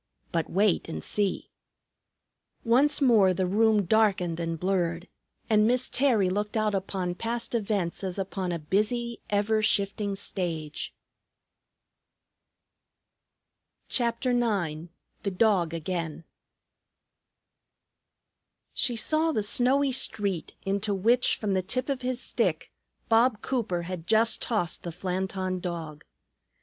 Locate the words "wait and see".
0.49-1.51